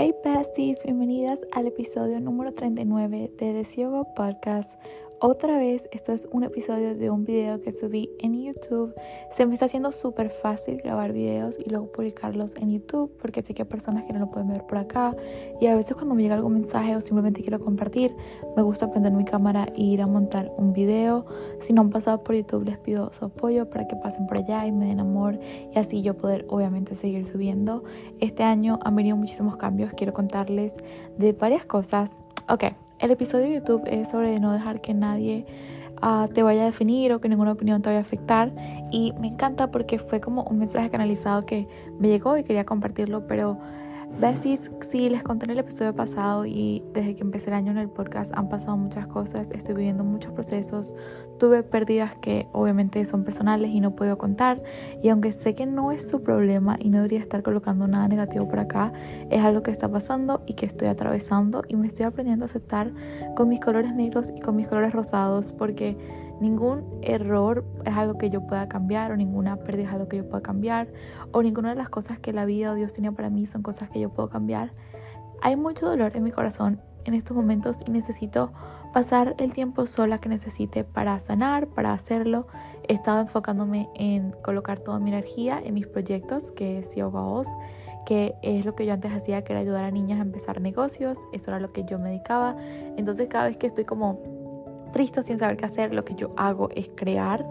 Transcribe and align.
Hey 0.00 0.14
besties, 0.22 0.80
bienvenidas 0.84 1.40
al 1.50 1.66
episodio 1.66 2.20
número 2.20 2.52
39 2.52 3.32
de 3.36 3.64
The 3.64 3.64
Podcast. 4.14 4.78
Otra 5.20 5.58
vez, 5.58 5.88
esto 5.90 6.12
es 6.12 6.28
un 6.30 6.44
episodio 6.44 6.94
de 6.94 7.10
un 7.10 7.24
video 7.24 7.60
que 7.60 7.72
subí 7.72 8.08
en 8.20 8.40
YouTube. 8.40 8.94
Se 9.32 9.46
me 9.46 9.54
está 9.54 9.66
haciendo 9.66 9.90
súper 9.90 10.30
fácil 10.30 10.76
grabar 10.76 11.12
videos 11.12 11.56
y 11.58 11.68
luego 11.68 11.90
publicarlos 11.90 12.54
en 12.54 12.70
YouTube 12.70 13.10
porque 13.20 13.42
sé 13.42 13.52
que 13.52 13.62
hay 13.62 13.68
personas 13.68 14.04
que 14.04 14.12
no 14.12 14.20
lo 14.20 14.30
pueden 14.30 14.46
ver 14.48 14.64
por 14.64 14.78
acá. 14.78 15.16
Y 15.60 15.66
a 15.66 15.74
veces 15.74 15.96
cuando 15.96 16.14
me 16.14 16.22
llega 16.22 16.36
algún 16.36 16.52
mensaje 16.52 16.94
o 16.94 17.00
simplemente 17.00 17.42
quiero 17.42 17.58
compartir, 17.58 18.14
me 18.54 18.62
gusta 18.62 18.92
prender 18.92 19.12
mi 19.12 19.24
cámara 19.24 19.66
e 19.74 19.82
ir 19.82 20.02
a 20.02 20.06
montar 20.06 20.52
un 20.56 20.72
video. 20.72 21.26
Si 21.62 21.72
no 21.72 21.80
han 21.80 21.90
pasado 21.90 22.22
por 22.22 22.36
YouTube, 22.36 22.66
les 22.66 22.78
pido 22.78 23.12
su 23.12 23.24
apoyo 23.24 23.68
para 23.68 23.88
que 23.88 23.96
pasen 23.96 24.28
por 24.28 24.38
allá 24.38 24.68
y 24.68 24.70
me 24.72 24.86
den 24.86 25.00
amor 25.00 25.36
y 25.74 25.76
así 25.80 26.00
yo 26.00 26.16
poder 26.16 26.46
obviamente 26.48 26.94
seguir 26.94 27.24
subiendo. 27.24 27.82
Este 28.20 28.44
año 28.44 28.78
han 28.84 28.94
venido 28.94 29.16
muchísimos 29.16 29.56
cambios. 29.56 29.90
Quiero 29.94 30.12
contarles 30.12 30.74
de 31.16 31.32
varias 31.32 31.64
cosas. 31.64 32.14
Ok, 32.48 32.66
el 32.98 33.10
episodio 33.10 33.46
de 33.46 33.54
YouTube 33.54 33.82
es 33.86 34.08
sobre 34.08 34.38
no 34.40 34.52
dejar 34.52 34.80
que 34.80 34.94
nadie 34.94 35.46
ah, 36.02 36.28
te 36.32 36.42
vaya 36.42 36.62
a 36.62 36.66
definir 36.66 37.12
o 37.12 37.20
que 37.20 37.28
ninguna 37.28 37.52
opinión 37.52 37.82
te 37.82 37.88
vaya 37.88 37.98
a 37.98 38.02
afectar. 38.02 38.52
Y 38.90 39.12
me 39.20 39.28
encanta 39.28 39.70
porque 39.70 39.98
fue 39.98 40.20
como 40.20 40.42
un 40.44 40.58
mensaje 40.58 40.90
canalizado 40.90 41.42
que 41.42 41.68
me 41.98 42.08
llegó 42.08 42.36
y 42.36 42.44
quería 42.44 42.64
compartirlo, 42.64 43.26
pero 43.26 43.58
Besties, 44.16 44.68
sí, 44.80 45.08
les 45.08 45.22
conté 45.22 45.44
en 45.44 45.52
el 45.52 45.60
episodio 45.60 45.94
pasado 45.94 46.44
y 46.44 46.82
desde 46.92 47.14
que 47.14 47.22
empecé 47.22 47.50
el 47.50 47.54
año 47.54 47.70
en 47.70 47.78
el 47.78 47.88
podcast 47.88 48.32
han 48.34 48.48
pasado 48.48 48.76
muchas 48.76 49.06
cosas, 49.06 49.48
estoy 49.52 49.76
viviendo 49.76 50.02
muchos 50.02 50.32
procesos, 50.32 50.96
tuve 51.38 51.62
pérdidas 51.62 52.16
que 52.16 52.48
obviamente 52.52 53.04
son 53.06 53.22
personales 53.22 53.70
y 53.70 53.78
no 53.78 53.94
puedo 53.94 54.18
contar. 54.18 54.60
Y 55.04 55.10
aunque 55.10 55.32
sé 55.32 55.54
que 55.54 55.66
no 55.66 55.92
es 55.92 56.08
su 56.08 56.24
problema 56.24 56.76
y 56.80 56.90
no 56.90 56.96
debería 56.96 57.20
estar 57.20 57.44
colocando 57.44 57.86
nada 57.86 58.08
negativo 58.08 58.48
por 58.48 58.58
acá, 58.58 58.92
es 59.30 59.40
algo 59.40 59.62
que 59.62 59.70
está 59.70 59.88
pasando 59.88 60.42
y 60.46 60.54
que 60.54 60.66
estoy 60.66 60.88
atravesando 60.88 61.62
y 61.68 61.76
me 61.76 61.86
estoy 61.86 62.06
aprendiendo 62.06 62.44
a 62.44 62.46
aceptar 62.46 62.90
con 63.36 63.48
mis 63.48 63.60
colores 63.60 63.94
negros 63.94 64.32
y 64.34 64.40
con 64.40 64.56
mis 64.56 64.66
colores 64.66 64.92
rosados 64.94 65.52
porque 65.52 65.96
Ningún 66.40 66.84
error 67.02 67.64
es 67.84 67.96
algo 67.96 68.16
que 68.16 68.30
yo 68.30 68.46
pueda 68.46 68.68
cambiar 68.68 69.12
o 69.12 69.16
ninguna 69.16 69.56
pérdida 69.56 69.88
es 69.88 69.92
algo 69.92 70.08
que 70.08 70.18
yo 70.18 70.28
pueda 70.28 70.42
cambiar 70.42 70.88
o 71.32 71.42
ninguna 71.42 71.70
de 71.70 71.74
las 71.76 71.88
cosas 71.88 72.18
que 72.18 72.32
la 72.32 72.44
vida 72.44 72.72
o 72.72 72.74
Dios 72.74 72.92
tenía 72.92 73.12
para 73.12 73.30
mí 73.30 73.46
son 73.46 73.62
cosas 73.62 73.90
que 73.90 74.00
yo 74.00 74.10
puedo 74.10 74.28
cambiar. 74.28 74.72
Hay 75.42 75.56
mucho 75.56 75.86
dolor 75.86 76.16
en 76.16 76.24
mi 76.24 76.30
corazón 76.30 76.80
en 77.04 77.14
estos 77.14 77.36
momentos 77.36 77.80
y 77.86 77.90
necesito 77.90 78.52
pasar 78.92 79.34
el 79.38 79.52
tiempo 79.52 79.86
sola 79.86 80.18
que 80.18 80.28
necesite 80.28 80.84
para 80.84 81.18
sanar, 81.20 81.66
para 81.68 81.92
hacerlo. 81.92 82.46
He 82.86 82.94
estado 82.94 83.20
enfocándome 83.20 83.88
en 83.94 84.32
colocar 84.42 84.80
toda 84.80 84.98
mi 84.98 85.10
energía 85.10 85.60
en 85.62 85.74
mis 85.74 85.86
proyectos, 85.86 86.52
que 86.52 86.78
es 86.78 86.94
Yoga 86.94 87.22
Oz, 87.22 87.48
que 88.06 88.34
es 88.42 88.64
lo 88.64 88.74
que 88.74 88.86
yo 88.86 88.92
antes 88.92 89.12
hacía, 89.12 89.42
que 89.42 89.52
era 89.52 89.60
ayudar 89.60 89.84
a 89.84 89.90
niñas 89.90 90.18
a 90.18 90.22
empezar 90.22 90.60
negocios. 90.60 91.18
Eso 91.32 91.50
era 91.50 91.60
lo 91.60 91.72
que 91.72 91.84
yo 91.84 91.98
me 91.98 92.10
dedicaba. 92.10 92.56
Entonces 92.96 93.28
cada 93.28 93.44
vez 93.44 93.56
que 93.56 93.66
estoy 93.66 93.84
como 93.84 94.20
triste 94.92 95.22
sin 95.22 95.38
saber 95.38 95.56
qué 95.56 95.66
hacer, 95.66 95.94
lo 95.94 96.04
que 96.04 96.14
yo 96.14 96.30
hago 96.36 96.68
es 96.74 96.88
crear. 96.94 97.46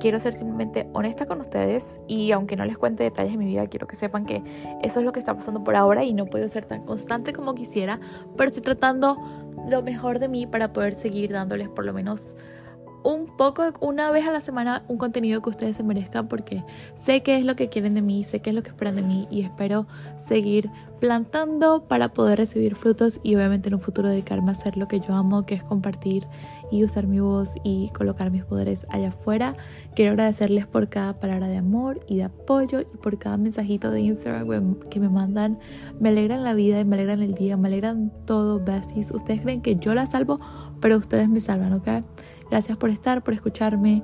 Quiero 0.00 0.20
ser 0.20 0.34
simplemente 0.34 0.88
honesta 0.92 1.26
con 1.26 1.40
ustedes 1.40 1.96
y 2.06 2.32
aunque 2.32 2.54
no 2.54 2.64
les 2.64 2.76
cuente 2.76 3.02
detalles 3.02 3.32
de 3.32 3.38
mi 3.38 3.46
vida, 3.46 3.66
quiero 3.66 3.86
que 3.86 3.96
sepan 3.96 4.26
que 4.26 4.42
eso 4.82 5.00
es 5.00 5.06
lo 5.06 5.12
que 5.12 5.20
está 5.20 5.34
pasando 5.34 5.64
por 5.64 5.74
ahora 5.74 6.04
y 6.04 6.12
no 6.12 6.26
puedo 6.26 6.46
ser 6.48 6.66
tan 6.66 6.84
constante 6.84 7.32
como 7.32 7.54
quisiera, 7.54 7.98
pero 8.36 8.48
estoy 8.48 8.62
tratando 8.62 9.16
lo 9.68 9.82
mejor 9.82 10.18
de 10.18 10.28
mí 10.28 10.46
para 10.46 10.72
poder 10.72 10.94
seguir 10.94 11.32
dándoles 11.32 11.68
por 11.70 11.84
lo 11.84 11.92
menos 11.92 12.36
un 13.06 13.26
poco, 13.36 13.72
una 13.80 14.10
vez 14.10 14.26
a 14.26 14.32
la 14.32 14.40
semana, 14.40 14.82
un 14.88 14.98
contenido 14.98 15.40
que 15.40 15.50
ustedes 15.50 15.76
se 15.76 15.84
merezcan 15.84 16.26
porque 16.26 16.64
sé 16.96 17.22
qué 17.22 17.36
es 17.36 17.44
lo 17.44 17.54
que 17.54 17.68
quieren 17.68 17.94
de 17.94 18.02
mí, 18.02 18.24
sé 18.24 18.40
qué 18.40 18.50
es 18.50 18.56
lo 18.56 18.64
que 18.64 18.70
esperan 18.70 18.96
de 18.96 19.02
mí 19.02 19.28
y 19.30 19.42
espero 19.42 19.86
seguir 20.18 20.68
plantando 20.98 21.84
para 21.86 22.08
poder 22.08 22.38
recibir 22.38 22.74
frutos 22.74 23.20
y 23.22 23.36
obviamente 23.36 23.68
en 23.68 23.74
un 23.74 23.80
futuro 23.80 24.08
dedicarme 24.08 24.48
a 24.48 24.54
hacer 24.54 24.76
lo 24.76 24.88
que 24.88 24.98
yo 24.98 25.14
amo, 25.14 25.46
que 25.46 25.54
es 25.54 25.62
compartir 25.62 26.26
y 26.72 26.82
usar 26.82 27.06
mi 27.06 27.20
voz 27.20 27.50
y 27.62 27.90
colocar 27.90 28.32
mis 28.32 28.44
poderes 28.44 28.88
allá 28.90 29.10
afuera. 29.10 29.54
Quiero 29.94 30.10
agradecerles 30.10 30.66
por 30.66 30.88
cada 30.88 31.20
palabra 31.20 31.46
de 31.46 31.58
amor 31.58 32.00
y 32.08 32.16
de 32.16 32.24
apoyo 32.24 32.80
y 32.80 32.96
por 32.96 33.18
cada 33.18 33.36
mensajito 33.36 33.92
de 33.92 34.00
Instagram 34.00 34.80
que 34.90 34.98
me 34.98 35.08
mandan. 35.08 35.60
Me 36.00 36.08
alegran 36.08 36.42
la 36.42 36.54
vida 36.54 36.80
y 36.80 36.84
me 36.84 36.96
alegran 36.96 37.22
el 37.22 37.34
día, 37.34 37.56
me 37.56 37.68
alegran 37.68 38.10
todo, 38.24 38.58
besties. 38.58 39.12
Ustedes 39.12 39.42
creen 39.42 39.62
que 39.62 39.76
yo 39.76 39.94
la 39.94 40.06
salvo, 40.06 40.40
pero 40.80 40.96
ustedes 40.96 41.28
me 41.28 41.40
salvan, 41.40 41.72
¿ok? 41.74 41.88
Gracias 42.50 42.76
por 42.76 42.90
estar, 42.90 43.22
por 43.22 43.34
escucharme. 43.34 44.02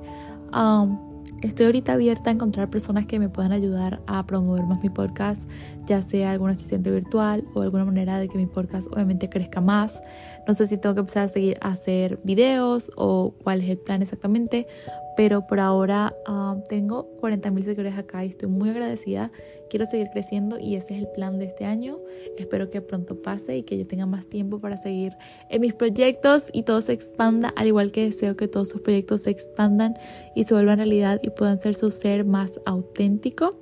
Um, 0.53 0.97
estoy 1.41 1.65
ahorita 1.67 1.93
abierta 1.93 2.29
a 2.29 2.33
encontrar 2.33 2.69
personas 2.69 3.05
que 3.05 3.19
me 3.19 3.29
puedan 3.29 3.51
ayudar 3.51 4.01
a 4.07 4.25
promover 4.25 4.63
más 4.65 4.81
mi 4.81 4.89
podcast, 4.89 5.41
ya 5.85 6.01
sea 6.01 6.31
algún 6.31 6.49
asistente 6.49 6.91
virtual 6.91 7.45
o 7.53 7.61
alguna 7.61 7.85
manera 7.85 8.19
de 8.19 8.27
que 8.27 8.37
mi 8.37 8.45
podcast 8.45 8.87
obviamente 8.91 9.29
crezca 9.29 9.61
más. 9.61 10.01
No 10.47 10.53
sé 10.53 10.67
si 10.67 10.77
tengo 10.77 10.95
que 10.95 11.01
empezar 11.01 11.23
a 11.23 11.29
seguir 11.29 11.57
hacer 11.61 12.19
videos 12.23 12.91
o 12.95 13.33
cuál 13.43 13.61
es 13.61 13.69
el 13.69 13.77
plan 13.77 14.01
exactamente, 14.01 14.67
pero 15.15 15.45
por 15.47 15.59
ahora 15.59 16.15
ah, 16.25 16.57
tengo 16.69 17.07
40 17.19 17.51
mil 17.51 17.63
seguidores 17.63 17.97
acá 17.97 18.23
y 18.25 18.29
estoy 18.29 18.49
muy 18.49 18.69
agradecida. 18.69 19.31
Quiero 19.69 19.85
seguir 19.87 20.09
creciendo 20.11 20.59
y 20.59 20.75
ese 20.75 20.95
es 20.95 21.01
el 21.01 21.07
plan 21.09 21.39
de 21.39 21.45
este 21.45 21.65
año. 21.65 21.97
Espero 22.37 22.69
que 22.69 22.81
pronto 22.81 23.21
pase 23.21 23.57
y 23.57 23.63
que 23.63 23.77
yo 23.77 23.87
tenga 23.87 24.05
más 24.05 24.27
tiempo 24.27 24.59
para 24.59 24.77
seguir 24.77 25.13
en 25.49 25.61
mis 25.61 25.73
proyectos 25.73 26.47
y 26.53 26.63
todo 26.63 26.81
se 26.81 26.93
expanda, 26.93 27.49
al 27.55 27.67
igual 27.67 27.91
que 27.91 28.05
deseo 28.05 28.35
que 28.35 28.47
todos 28.47 28.69
sus 28.69 28.81
proyectos 28.81 29.23
se 29.23 29.31
expandan 29.31 29.95
y 30.35 30.43
se 30.43 30.53
vuelvan 30.53 30.77
realidad 30.77 31.19
y 31.23 31.29
puedan 31.31 31.59
ser 31.59 31.75
su 31.75 31.89
ser 31.89 32.25
más 32.25 32.59
auténtico. 32.65 33.57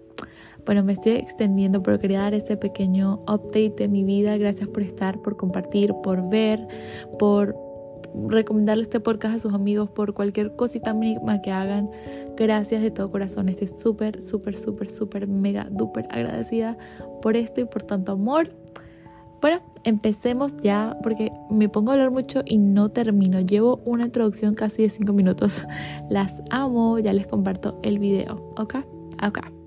Bueno, 0.65 0.83
me 0.83 0.93
estoy 0.93 1.13
extendiendo, 1.13 1.81
pero 1.81 1.99
quería 1.99 2.19
dar 2.19 2.33
este 2.33 2.55
pequeño 2.55 3.23
update 3.27 3.73
de 3.77 3.87
mi 3.87 4.03
vida. 4.03 4.37
Gracias 4.37 4.69
por 4.69 4.83
estar, 4.83 5.19
por 5.21 5.35
compartir, 5.35 5.91
por 6.03 6.29
ver, 6.29 6.67
por 7.17 7.55
recomendarle 8.27 8.83
este 8.83 8.99
podcast 8.99 9.35
a 9.35 9.39
sus 9.39 9.53
amigos, 9.53 9.89
por 9.89 10.13
cualquier 10.13 10.55
cosita 10.55 10.93
mínima 10.93 11.41
que 11.41 11.51
hagan. 11.51 11.89
Gracias 12.37 12.81
de 12.81 12.91
todo 12.91 13.11
corazón. 13.11 13.49
Estoy 13.49 13.67
súper, 13.67 14.21
súper, 14.21 14.55
súper, 14.55 14.89
súper, 14.89 15.27
mega, 15.27 15.67
duper 15.71 16.07
agradecida 16.09 16.77
por 17.21 17.35
esto 17.35 17.61
y 17.61 17.65
por 17.65 17.83
tanto 17.83 18.13
amor. 18.13 18.53
Bueno, 19.41 19.59
empecemos 19.83 20.55
ya 20.57 20.95
porque 21.01 21.31
me 21.49 21.67
pongo 21.67 21.91
a 21.91 21.93
hablar 21.93 22.11
mucho 22.11 22.41
y 22.45 22.57
no 22.57 22.89
termino. 22.89 23.39
Llevo 23.39 23.81
una 23.85 24.05
introducción 24.05 24.53
casi 24.53 24.83
de 24.83 24.89
5 24.89 25.13
minutos. 25.13 25.65
Las 26.09 26.35
amo, 26.51 26.99
ya 26.99 27.13
les 27.13 27.27
comparto 27.27 27.79
el 27.81 27.97
video. 27.97 28.53
¿Ok? 28.57 28.75
Ok. 29.25 29.60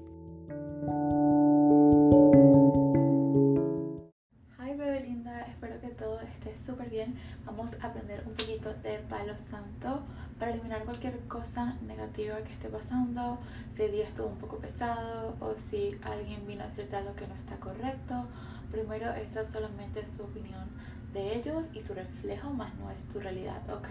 Cualquier 10.95 11.19
cosa 11.27 11.77
negativa 11.87 12.37
que 12.39 12.53
esté 12.53 12.69
pasando. 12.69 13.39
Si 13.75 13.83
el 13.83 13.93
día 13.93 14.05
estuvo 14.05 14.29
un 14.29 14.39
poco 14.39 14.59
pesado 14.59 15.37
o 15.41 15.55
si 15.69 15.99
alguien 16.03 16.47
vino 16.47 16.63
a 16.63 16.69
decirte 16.69 16.95
algo 16.95 17.15
que 17.17 17.27
no 17.27 17.35
está 17.35 17.57
correcto. 17.57 18.29
Primero, 18.71 19.13
esa 19.15 19.43
es 19.43 19.51
solamente 19.51 20.07
su 20.17 20.23
opinión 20.23 20.69
de 21.13 21.37
ellos 21.37 21.67
y 21.73 21.81
su 21.81 21.95
reflejo, 21.95 22.51
más 22.51 22.75
no 22.77 22.91
es 22.91 23.03
tu 23.09 23.19
realidad, 23.19 23.61
¿ok? 23.71 23.89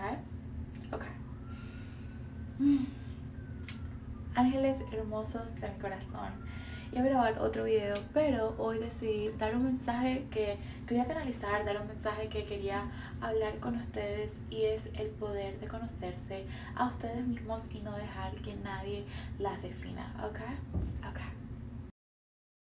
Ok. 0.94 1.04
Mm. 2.60 2.86
Ángeles 4.36 4.80
hermosos 4.92 5.54
de 5.60 5.70
mi 5.70 5.80
corazón 5.80 6.32
y 6.94 6.98
a 7.00 7.02
grabar 7.02 7.40
otro 7.40 7.64
video, 7.64 7.96
pero 8.14 8.54
hoy 8.60 8.78
decidí 8.78 9.30
dar 9.40 9.56
un 9.56 9.64
mensaje 9.64 10.28
que 10.30 10.58
quería 10.86 11.08
canalizar, 11.08 11.66
dar 11.66 11.82
un 11.82 11.88
mensaje 11.88 12.28
que 12.30 12.46
quería 12.46 12.84
hablar 13.20 13.58
con 13.60 13.76
ustedes 13.78 14.32
y 14.52 14.64
es 14.66 14.86
el 15.00 15.08
poder 15.10 15.60
de 15.60 15.68
conocerse 15.68 16.46
a 16.76 16.88
ustedes 16.88 17.26
mismos 17.26 17.64
y 17.72 17.80
no 17.80 17.98
dejar 17.98 18.36
que 18.44 18.54
nadie 18.58 19.06
las 19.40 19.60
defina, 19.64 20.14
¿ok? 20.24 20.40
Ok. 21.10 21.20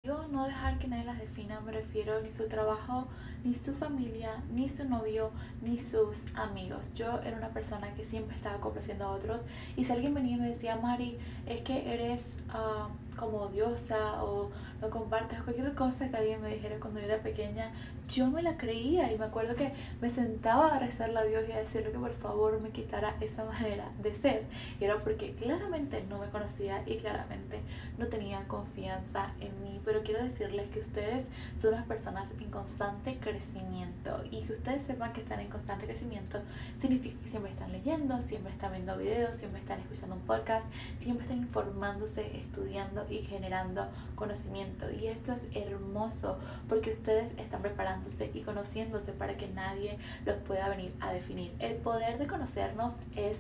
Yo 0.06 0.28
no 0.30 0.46
dejar 0.46 0.80
que 0.80 0.88
nadie 0.88 1.06
las 1.06 1.20
defina, 1.20 1.60
me 1.60 1.74
refiero 1.74 2.22
ni 2.22 2.32
su 2.32 2.48
trabajo, 2.48 3.08
ni 3.44 3.54
su 3.54 3.74
familia, 3.74 4.42
ni 4.54 4.70
su 4.70 4.86
novio, 4.86 5.32
ni 5.62 5.78
sus 5.80 6.18
amigos. 6.36 6.94
Yo 6.94 7.20
era 7.24 7.38
una 7.38 7.50
persona 7.50 7.94
que 7.96 8.06
siempre 8.06 8.38
estaba 8.38 8.58
complaciendo 8.62 9.06
a 9.06 9.12
otros 9.12 9.44
y 9.76 9.84
si 9.84 9.92
alguien 9.92 10.14
venía 10.14 10.38
y 10.38 10.40
me 10.40 10.50
decía, 10.50 10.78
Mari, 10.78 11.18
es 11.46 11.62
que 11.64 11.94
eres... 11.94 12.24
Uh, 12.50 12.90
como 13.14 13.42
odiosa 13.44 14.24
o 14.24 14.50
no 14.82 14.90
compartes 14.90 15.42
cualquier 15.42 15.74
cosa 15.76 16.10
que 16.10 16.18
alguien 16.18 16.42
me 16.42 16.50
dijera 16.50 16.80
cuando 16.80 17.00
yo 17.00 17.06
era 17.06 17.24
pequeña, 17.24 17.72
yo 18.10 18.28
me 18.28 18.42
la 18.42 18.58
creía 18.58 19.12
y 19.12 19.18
me 19.18 19.26
acuerdo 19.26 19.56
que 19.56 19.72
me 20.02 20.10
sentaba 20.10 20.76
a 20.76 20.80
rezarle 20.80 21.20
a 21.20 21.24
Dios 21.24 21.46
y 21.48 21.52
a 21.54 21.60
decirle 21.60 21.92
que 21.92 21.98
por 21.98 22.14
favor 22.16 22.60
me 22.62 22.70
quitara 22.70 23.16
esa 23.22 23.44
manera 23.46 23.90
de 24.02 24.14
ser. 24.16 24.44
Y 24.80 24.84
era 24.84 24.98
porque 25.00 25.34
claramente 25.36 26.04
no 26.10 26.20
me 26.20 26.28
conocía 26.28 26.84
y 26.86 26.98
claramente 26.98 27.62
no 27.98 28.08
tenía 28.08 28.46
confianza 28.48 29.32
en 29.40 29.62
mí. 29.64 29.80
Pero 29.86 30.04
quiero 30.04 30.24
decirles 30.24 30.70
que 30.70 30.80
ustedes 30.80 31.26
son 31.60 31.74
unas 31.74 31.88
personas 31.88 32.26
en 32.40 32.52
constante 32.52 33.18
crecimiento 33.20 34.22
y 34.32 34.42
que 34.42 34.54
ustedes 34.54 34.84
sepan 34.84 35.14
que 35.14 35.22
están 35.22 35.40
en 35.40 35.50
constante 35.50 35.86
crecimiento 35.86 36.40
significa 36.82 37.20
que 37.24 37.30
siempre 37.30 37.52
están 37.52 37.72
leyendo, 37.72 38.22
siempre 38.22 38.52
están 38.52 38.74
viendo 38.74 38.98
videos, 38.98 39.38
siempre 39.38 39.62
están 39.62 39.80
escuchando 39.80 40.16
un 40.16 40.22
podcast, 40.22 40.66
siempre 41.00 41.24
están 41.24 41.40
informándose, 41.40 42.38
estudiando 42.38 43.03
y 43.10 43.20
generando 43.20 43.88
conocimiento. 44.16 44.90
Y 44.92 45.08
esto 45.08 45.34
es 45.34 45.42
hermoso 45.56 46.38
porque 46.68 46.92
ustedes 46.92 47.32
están 47.38 47.62
preparándose 47.62 48.32
y 48.34 48.42
conociéndose 48.42 49.12
para 49.12 49.38
que 49.38 49.48
nadie 49.48 49.98
los 50.26 50.38
pueda 50.38 50.70
venir 50.70 50.94
a 51.00 51.14
definir. 51.14 51.54
El 51.60 51.76
poder 51.76 52.18
de 52.18 52.28
conocernos 52.28 52.94
es 53.16 53.38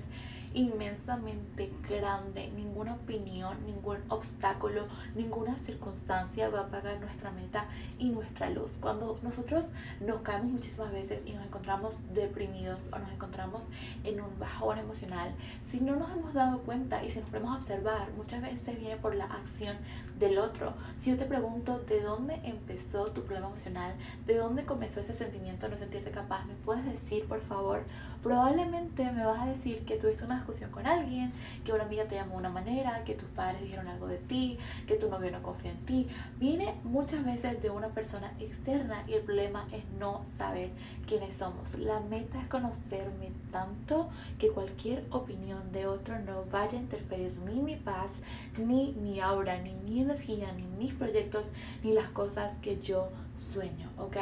inmensamente 0.53 1.71
grande. 1.87 2.51
Ninguna 2.55 2.95
opinión, 2.95 3.57
ningún 3.65 3.97
obstáculo, 4.09 4.87
ninguna 5.15 5.57
circunstancia 5.57 6.49
va 6.49 6.59
a 6.59 6.63
apagar 6.63 6.99
nuestra 6.99 7.31
meta 7.31 7.65
y 7.97 8.09
nuestra 8.09 8.49
luz. 8.49 8.77
Cuando 8.79 9.19
nosotros 9.21 9.67
nos 9.99 10.21
caemos 10.21 10.51
muchísimas 10.51 10.91
veces 10.91 11.21
y 11.25 11.33
nos 11.33 11.45
encontramos 11.45 11.95
deprimidos 12.13 12.89
o 12.91 12.99
nos 12.99 13.11
encontramos 13.11 13.63
en 14.03 14.21
un 14.21 14.39
bajón 14.39 14.79
emocional, 14.79 15.33
si 15.71 15.79
no 15.79 15.95
nos 15.95 16.11
hemos 16.11 16.33
dado 16.33 16.59
cuenta 16.59 17.03
y 17.03 17.09
si 17.09 17.19
nos 17.19 17.29
podemos 17.29 17.57
observar, 17.57 18.11
muchas 18.15 18.41
veces 18.41 18.79
viene 18.79 18.97
por 18.97 19.15
la 19.15 19.25
acción 19.25 19.77
del 20.19 20.37
otro. 20.37 20.73
Si 20.99 21.11
yo 21.11 21.17
te 21.17 21.25
pregunto 21.25 21.79
de 21.79 22.01
dónde 22.01 22.39
empezó 22.43 23.07
tu 23.07 23.21
problema 23.23 23.47
emocional, 23.47 23.93
de 24.25 24.35
dónde 24.35 24.65
comenzó 24.65 24.99
ese 24.99 25.13
sentimiento 25.13 25.65
de 25.65 25.71
no 25.71 25.77
sentirte 25.77 26.11
capaz, 26.11 26.45
¿me 26.45 26.53
puedes 26.53 26.85
decir, 26.85 27.25
por 27.27 27.41
favor? 27.41 27.83
Probablemente 28.21 29.11
me 29.11 29.25
vas 29.25 29.41
a 29.41 29.47
decir 29.47 29.83
que 29.85 29.97
tuviste 29.97 30.23
una 30.23 30.42
discusión 30.43 30.71
con 30.71 30.85
alguien, 30.85 31.31
que 31.63 31.71
una 31.71 31.83
amiga 31.83 32.05
te 32.05 32.15
llamó 32.15 32.33
de 32.33 32.37
una 32.39 32.49
manera, 32.49 33.03
que 33.05 33.15
tus 33.15 33.29
padres 33.29 33.61
dijeron 33.61 33.87
algo 33.87 34.07
de 34.07 34.17
ti, 34.17 34.57
que 34.87 34.95
tu 34.95 35.09
novio 35.09 35.31
no 35.31 35.41
confía 35.41 35.71
en 35.71 35.85
ti. 35.85 36.07
Viene 36.37 36.75
muchas 36.83 37.23
veces 37.23 37.61
de 37.61 37.69
una 37.69 37.87
persona 37.89 38.33
externa 38.39 39.03
y 39.07 39.13
el 39.13 39.21
problema 39.21 39.65
es 39.71 39.83
no 39.99 40.25
saber 40.37 40.69
quiénes 41.07 41.35
somos. 41.35 41.73
La 41.75 41.99
meta 42.01 42.39
es 42.41 42.47
conocerme 42.47 43.31
tanto 43.51 44.09
que 44.37 44.49
cualquier 44.49 45.05
opinión 45.11 45.71
de 45.71 45.87
otro 45.87 46.19
no 46.19 46.43
vaya 46.51 46.77
a 46.77 46.81
interferir 46.81 47.33
ni 47.45 47.61
mi 47.61 47.75
paz, 47.77 48.11
ni 48.57 48.91
mi 48.93 49.21
aura, 49.21 49.59
ni 49.59 49.73
mi 49.73 50.01
energía, 50.01 50.51
ni 50.51 50.63
mis 50.77 50.93
proyectos, 50.93 51.51
ni 51.83 51.93
las 51.93 52.09
cosas 52.09 52.57
que 52.57 52.81
yo 52.81 53.09
sueño, 53.37 53.89
¿ok? 53.97 54.17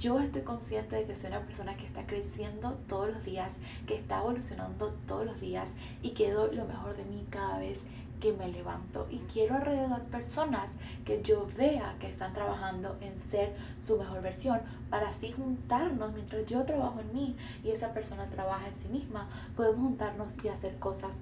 Yo 0.00 0.20
estoy 0.20 0.42
consciente 0.42 0.94
de 0.94 1.06
que 1.06 1.16
soy 1.16 1.30
una 1.30 1.40
persona 1.40 1.76
que 1.76 1.84
está 1.84 2.06
creciendo 2.06 2.78
todos 2.88 3.10
los 3.10 3.24
días, 3.24 3.50
que 3.84 3.96
está 3.96 4.20
evolucionando 4.20 4.94
todos 5.08 5.26
los 5.26 5.40
días 5.40 5.70
y 6.02 6.10
que 6.10 6.30
doy 6.30 6.54
lo 6.54 6.66
mejor 6.66 6.96
de 6.96 7.04
mí 7.04 7.26
cada 7.30 7.58
vez 7.58 7.80
que 8.20 8.32
me 8.32 8.48
levanto 8.48 9.06
y 9.10 9.18
quiero 9.32 9.56
alrededor 9.56 10.02
personas 10.04 10.70
que 11.04 11.22
yo 11.22 11.46
vea 11.56 11.96
que 12.00 12.08
están 12.08 12.32
trabajando 12.32 12.96
en 13.00 13.18
ser 13.30 13.54
su 13.80 13.96
mejor 13.96 14.22
versión 14.22 14.60
para 14.90 15.10
así 15.10 15.32
juntarnos 15.32 16.12
mientras 16.12 16.46
yo 16.46 16.64
trabajo 16.64 17.00
en 17.00 17.12
mí 17.12 17.36
y 17.62 17.70
esa 17.70 17.92
persona 17.92 18.26
trabaja 18.26 18.68
en 18.68 18.74
sí 18.82 18.88
misma 18.88 19.28
podemos 19.56 19.80
juntarnos 19.80 20.28
y 20.42 20.48
hacer 20.48 20.78
cosas 20.78 21.16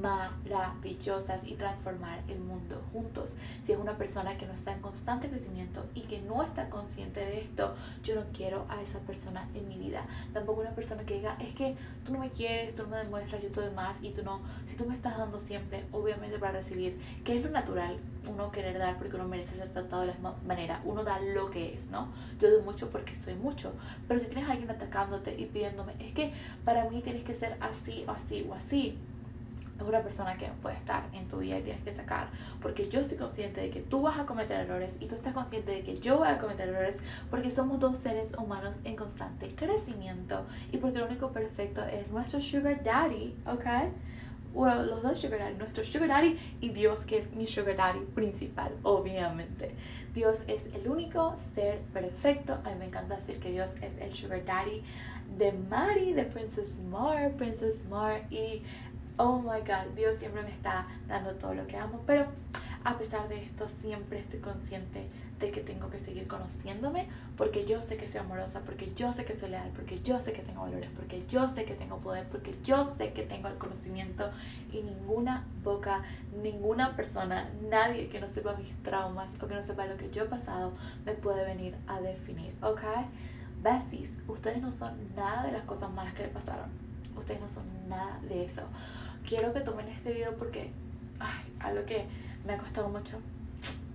maravillosas 0.00 1.42
y 1.44 1.54
transformar 1.54 2.20
el 2.28 2.38
mundo 2.38 2.82
juntos. 2.92 3.34
Si 3.64 3.72
es 3.72 3.78
una 3.78 3.96
persona 3.96 4.38
que 4.38 4.46
no 4.46 4.52
está 4.52 4.72
en 4.72 4.80
constante 4.80 5.28
crecimiento 5.28 5.84
y 5.94 6.02
que 6.02 6.20
no 6.22 6.42
está 6.42 6.68
consciente 6.70 7.20
de 7.20 7.40
esto 7.40 7.74
yo 8.02 8.14
no 8.14 8.24
quiero 8.32 8.64
a 8.68 8.80
esa 8.80 8.98
persona 9.00 9.48
en 9.54 9.68
mi 9.68 9.76
vida. 9.76 10.04
Tampoco 10.32 10.60
una 10.60 10.70
persona 10.70 11.04
que 11.04 11.14
diga 11.14 11.36
es 11.40 11.54
que 11.54 11.76
tú 12.04 12.12
no 12.12 12.18
me 12.18 12.30
quieres 12.30 12.74
tú 12.74 12.82
no 12.84 12.88
me 12.90 12.98
demuestras 12.98 13.42
yo 13.42 13.50
todo 13.50 13.64
demás 13.64 13.96
y 14.02 14.10
tú 14.10 14.22
no 14.22 14.40
si 14.66 14.76
tú 14.76 14.84
me 14.86 14.94
estás 14.94 15.18
dando 15.18 15.40
siempre 15.40 15.84
obviamente 15.92 16.38
para 16.42 16.58
recibir, 16.58 17.00
que 17.24 17.38
es 17.38 17.42
lo 17.42 17.50
natural, 17.50 17.96
uno 18.28 18.52
querer 18.52 18.78
dar 18.78 18.98
porque 18.98 19.16
uno 19.16 19.26
merece 19.26 19.56
ser 19.56 19.70
tratado 19.70 20.02
de 20.02 20.08
la 20.08 20.12
misma 20.14 20.34
manera, 20.46 20.82
uno 20.84 21.04
da 21.04 21.18
lo 21.20 21.50
que 21.50 21.74
es, 21.74 21.88
¿no? 21.90 22.08
Yo 22.38 22.50
doy 22.50 22.62
mucho 22.62 22.90
porque 22.90 23.16
soy 23.16 23.34
mucho, 23.34 23.72
pero 24.06 24.20
si 24.20 24.26
tienes 24.26 24.48
a 24.48 24.52
alguien 24.52 24.70
atacándote 24.70 25.34
y 25.40 25.46
pidiéndome, 25.46 25.94
es 25.98 26.12
que 26.12 26.32
para 26.64 26.90
mí 26.90 27.00
tienes 27.00 27.24
que 27.24 27.34
ser 27.34 27.56
así 27.60 28.04
o 28.06 28.10
así 28.10 28.46
o 28.48 28.54
así, 28.54 28.98
es 29.82 29.88
una 29.88 30.00
persona 30.00 30.36
que 30.36 30.48
no 30.48 30.54
puede 30.54 30.76
estar 30.76 31.04
en 31.12 31.26
tu 31.28 31.38
vida 31.38 31.58
y 31.58 31.62
tienes 31.62 31.82
que 31.82 31.92
sacar. 31.92 32.28
Porque 32.60 32.88
yo 32.88 33.04
soy 33.04 33.16
consciente 33.16 33.60
de 33.60 33.70
que 33.70 33.80
tú 33.80 34.02
vas 34.02 34.18
a 34.18 34.26
cometer 34.26 34.60
errores 34.60 34.94
y 35.00 35.06
tú 35.06 35.14
estás 35.14 35.34
consciente 35.34 35.72
de 35.72 35.82
que 35.82 35.98
yo 35.98 36.18
voy 36.18 36.28
a 36.28 36.38
cometer 36.38 36.68
errores 36.68 36.96
porque 37.30 37.50
somos 37.50 37.80
dos 37.80 37.98
seres 37.98 38.30
humanos 38.38 38.74
en 38.84 38.96
constante 38.96 39.54
crecimiento 39.54 40.44
y 40.70 40.78
porque 40.78 40.98
lo 40.98 41.06
único 41.06 41.32
perfecto 41.32 41.82
es 41.84 42.08
nuestro 42.10 42.40
sugar 42.40 42.82
daddy, 42.84 43.34
¿ok? 43.46 43.66
Los 44.54 45.02
dos 45.02 45.18
sugar 45.18 45.38
daddy, 45.38 45.54
nuestro 45.56 45.84
sugar 45.84 46.08
daddy 46.08 46.38
y 46.60 46.70
Dios 46.70 47.06
que 47.06 47.18
es 47.18 47.32
mi 47.32 47.46
sugar 47.46 47.76
daddy 47.76 48.00
principal, 48.14 48.72
obviamente. 48.82 49.74
Dios 50.14 50.36
es 50.46 50.62
el 50.74 50.88
único 50.88 51.36
ser 51.54 51.80
perfecto. 51.92 52.54
A 52.64 52.70
mí 52.70 52.76
me 52.78 52.86
encanta 52.86 53.16
decir 53.16 53.40
que 53.40 53.50
Dios 53.50 53.70
es 53.80 53.92
el 54.00 54.12
sugar 54.14 54.44
daddy 54.44 54.82
de 55.38 55.52
Mari, 55.52 56.12
de 56.12 56.24
Princess 56.24 56.78
Mar, 56.80 57.32
Princess 57.32 57.86
Mar 57.86 58.22
y 58.30 58.62
oh 59.16 59.38
my 59.38 59.60
god, 59.60 59.94
Dios 59.96 60.18
siempre 60.18 60.42
me 60.42 60.50
está 60.50 60.86
dando 61.06 61.34
todo 61.34 61.54
lo 61.54 61.66
que 61.66 61.76
amo, 61.76 62.00
pero 62.06 62.26
a 62.84 62.98
pesar 62.98 63.28
de 63.28 63.42
esto 63.42 63.66
siempre 63.80 64.18
estoy 64.18 64.40
consciente 64.40 65.06
que 65.50 65.60
tengo 65.60 65.90
que 65.90 65.98
seguir 65.98 66.28
conociéndome 66.28 67.08
porque 67.36 67.64
yo 67.64 67.82
sé 67.82 67.96
que 67.96 68.06
soy 68.06 68.20
amorosa, 68.20 68.60
porque 68.60 68.92
yo 68.94 69.12
sé 69.12 69.24
que 69.24 69.34
soy 69.34 69.50
leal, 69.50 69.70
porque 69.74 70.00
yo 70.00 70.20
sé 70.20 70.32
que 70.32 70.42
tengo 70.42 70.62
valores, 70.62 70.90
porque 70.94 71.26
yo 71.26 71.48
sé 71.48 71.64
que 71.64 71.74
tengo 71.74 71.98
poder, 71.98 72.26
porque 72.28 72.54
yo 72.62 72.94
sé 72.96 73.12
que 73.12 73.22
tengo 73.22 73.48
el 73.48 73.56
conocimiento 73.56 74.30
y 74.70 74.82
ninguna 74.82 75.44
boca, 75.64 76.02
ninguna 76.42 76.94
persona, 76.94 77.48
nadie 77.68 78.08
que 78.08 78.20
no 78.20 78.28
sepa 78.28 78.54
mis 78.54 78.72
traumas 78.82 79.30
o 79.42 79.46
que 79.46 79.54
no 79.54 79.64
sepa 79.64 79.86
lo 79.86 79.96
que 79.96 80.10
yo 80.10 80.24
he 80.24 80.26
pasado 80.26 80.72
me 81.04 81.12
puede 81.12 81.44
venir 81.44 81.74
a 81.86 82.00
definir, 82.00 82.54
¿ok? 82.62 82.82
Besties, 83.62 84.10
ustedes 84.26 84.60
no 84.60 84.72
son 84.72 84.94
nada 85.14 85.44
de 85.44 85.52
las 85.52 85.62
cosas 85.62 85.90
malas 85.92 86.14
que 86.14 86.24
le 86.24 86.28
pasaron. 86.28 86.68
Ustedes 87.16 87.40
no 87.40 87.48
son 87.48 87.64
nada 87.88 88.18
de 88.28 88.44
eso. 88.44 88.62
Quiero 89.28 89.52
que 89.52 89.60
tomen 89.60 89.86
este 89.88 90.12
video 90.12 90.36
porque, 90.36 90.72
ay, 91.20 91.44
algo 91.60 91.84
que 91.86 92.04
me 92.44 92.54
ha 92.54 92.58
costado 92.58 92.88
mucho. 92.88 93.18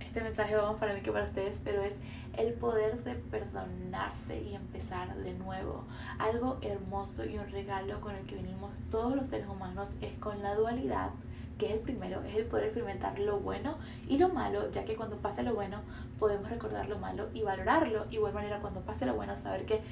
Este 0.08 0.22
mensaje 0.22 0.56
va 0.56 0.72
más 0.72 0.80
para 0.80 0.94
mí 0.94 1.02
que 1.02 1.12
para 1.12 1.26
ustedes, 1.26 1.52
pero 1.62 1.82
es 1.82 1.92
el 2.38 2.54
poder 2.54 3.04
de 3.04 3.14
perdonarse 3.14 4.40
y 4.40 4.54
empezar 4.54 5.14
de 5.14 5.34
nuevo. 5.34 5.84
Algo 6.18 6.56
hermoso 6.62 7.26
y 7.26 7.36
un 7.36 7.46
regalo 7.50 8.00
con 8.00 8.14
el 8.14 8.24
que 8.24 8.36
venimos 8.36 8.70
todos 8.90 9.14
los 9.14 9.28
seres 9.28 9.46
humanos 9.46 9.86
es 10.00 10.14
con 10.14 10.42
la 10.42 10.54
dualidad 10.54 11.10
que 11.58 11.66
es 11.66 11.72
el 11.72 11.80
primero, 11.80 12.22
es 12.22 12.36
el 12.36 12.46
poder 12.46 12.66
experimentar 12.66 13.18
lo 13.18 13.38
bueno 13.40 13.76
y 14.08 14.16
lo 14.16 14.30
malo, 14.30 14.70
ya 14.70 14.84
que 14.86 14.96
cuando 14.96 15.16
pase 15.16 15.42
lo 15.42 15.54
bueno 15.54 15.82
podemos 16.18 16.48
recordar 16.48 16.88
lo 16.88 16.98
malo 16.98 17.28
y 17.34 17.42
valorarlo. 17.42 18.06
Igual 18.10 18.32
manera, 18.32 18.60
cuando 18.60 18.80
pase 18.80 19.04
lo 19.04 19.14
bueno, 19.14 19.36
saber 19.36 19.66
que 19.66 19.82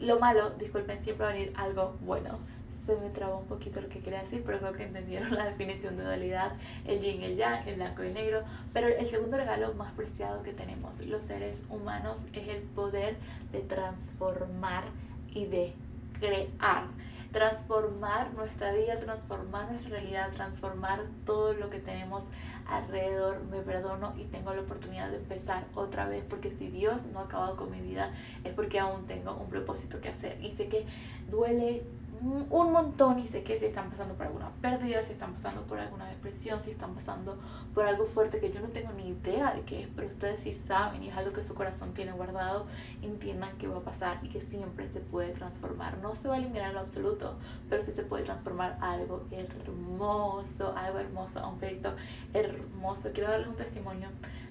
lo 0.00 0.18
malo, 0.18 0.50
disculpen, 0.50 1.02
siempre 1.02 1.24
va 1.24 1.30
a 1.30 1.34
venir 1.34 1.52
algo 1.56 1.96
bueno 2.02 2.38
se 2.86 2.96
me 2.96 3.10
trabó 3.10 3.38
un 3.38 3.46
poquito 3.46 3.80
lo 3.80 3.88
que 3.88 4.00
quería 4.00 4.22
decir, 4.22 4.42
pero 4.44 4.58
creo 4.58 4.72
que 4.72 4.84
entendieron 4.84 5.34
la 5.34 5.46
definición 5.46 5.96
de 5.96 6.04
dualidad, 6.04 6.52
el 6.84 7.00
yin, 7.00 7.22
el 7.22 7.36
yang, 7.36 7.66
el 7.68 7.76
blanco 7.76 8.02
y 8.02 8.08
el 8.08 8.14
negro. 8.14 8.42
Pero 8.72 8.88
el 8.88 9.08
segundo 9.10 9.36
regalo 9.36 9.72
más 9.74 9.92
preciado 9.92 10.42
que 10.42 10.52
tenemos 10.52 10.98
los 11.00 11.22
seres 11.24 11.62
humanos 11.68 12.18
es 12.32 12.48
el 12.48 12.62
poder 12.62 13.16
de 13.52 13.60
transformar 13.60 14.84
y 15.32 15.46
de 15.46 15.74
crear. 16.18 16.86
Transformar 17.32 18.34
nuestra 18.34 18.72
vida, 18.74 18.98
transformar 19.00 19.70
nuestra 19.70 19.90
realidad, 19.90 20.30
transformar 20.32 21.00
todo 21.24 21.54
lo 21.54 21.70
que 21.70 21.78
tenemos 21.78 22.24
alrededor. 22.68 23.42
Me 23.44 23.60
perdono 23.60 24.12
y 24.18 24.24
tengo 24.24 24.52
la 24.52 24.60
oportunidad 24.60 25.10
de 25.10 25.16
empezar 25.16 25.64
otra 25.74 26.06
vez 26.08 26.24
porque 26.28 26.50
si 26.50 26.68
Dios 26.68 27.02
no 27.06 27.20
ha 27.20 27.22
acabado 27.22 27.56
con 27.56 27.70
mi 27.70 27.80
vida 27.80 28.12
es 28.44 28.52
porque 28.52 28.78
aún 28.78 29.06
tengo 29.06 29.34
un 29.34 29.48
propósito 29.48 30.00
que 30.02 30.10
hacer. 30.10 30.44
Y 30.44 30.52
sé 30.52 30.68
que 30.68 30.84
duele 31.30 31.82
un 32.22 32.72
montón 32.72 33.18
y 33.18 33.26
sé 33.26 33.42
que 33.42 33.58
si 33.58 33.66
están 33.66 33.90
pasando 33.90 34.14
por 34.14 34.26
alguna 34.26 34.50
pérdida, 34.60 35.02
si 35.02 35.12
están 35.12 35.34
pasando 35.34 35.62
por 35.62 35.80
alguna 35.80 36.06
depresión, 36.06 36.62
si 36.62 36.70
están 36.70 36.94
pasando 36.94 37.36
por 37.74 37.84
algo 37.84 38.06
fuerte 38.06 38.38
que 38.38 38.52
yo 38.52 38.60
no 38.60 38.68
tengo 38.68 38.92
ni 38.92 39.08
idea 39.08 39.52
de 39.52 39.62
qué 39.62 39.82
es, 39.82 39.88
pero 39.96 40.06
ustedes 40.06 40.40
sí 40.40 40.52
saben 40.68 41.02
y 41.02 41.08
es 41.08 41.16
algo 41.16 41.32
que 41.32 41.42
su 41.42 41.54
corazón 41.54 41.94
tiene 41.94 42.12
guardado, 42.12 42.66
entiendan 43.02 43.56
que 43.58 43.66
va 43.66 43.78
a 43.78 43.82
pasar 43.82 44.20
y 44.22 44.28
que 44.28 44.40
siempre 44.40 44.88
se 44.88 45.00
puede 45.00 45.30
transformar. 45.32 45.98
No 45.98 46.14
se 46.14 46.28
va 46.28 46.34
a 46.34 46.38
eliminar 46.38 46.68
en 46.68 46.74
lo 46.74 46.80
absoluto, 46.80 47.36
pero 47.68 47.82
sí 47.82 47.92
se 47.92 48.04
puede 48.04 48.22
transformar 48.22 48.78
a 48.80 48.92
algo 48.92 49.24
hermoso, 49.32 50.76
algo 50.76 50.98
hermoso, 51.00 51.40
a 51.40 51.48
un 51.48 51.58
proyecto 51.58 51.94
hermoso. 52.34 53.10
Quiero 53.12 53.30
darles 53.30 53.48
un 53.48 53.56
testimonio 53.56 54.08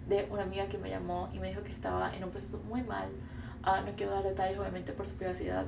de 0.10 0.28
una 0.30 0.44
amiga 0.44 0.68
que 0.68 0.78
me 0.78 0.90
llamó 0.90 1.30
y 1.32 1.40
me 1.40 1.48
dijo 1.48 1.64
que 1.64 1.72
estaba 1.72 2.14
en 2.14 2.24
un 2.26 2.32
proceso 2.32 2.60
muy 2.68 2.84
mal. 2.84 3.08
Uh, 3.64 3.86
no 3.86 3.96
quiero 3.96 4.12
dar 4.12 4.24
detalles 4.24 4.58
obviamente 4.58 4.92
por 4.92 5.08
su 5.08 5.16
privacidad. 5.16 5.66